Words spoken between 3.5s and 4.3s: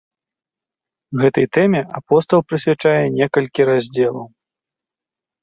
раздзелаў.